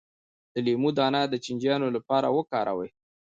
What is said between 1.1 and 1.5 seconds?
د